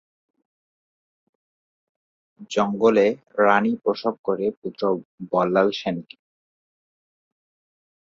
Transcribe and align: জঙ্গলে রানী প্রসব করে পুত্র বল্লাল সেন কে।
জঙ্গলে 2.51 3.07
রানী 3.39 3.73
প্রসব 3.83 4.15
করে 4.23 4.45
পুত্র 4.59 4.83
বল্লাল 5.31 5.67
সেন 5.71 5.97
কে। 6.01 6.17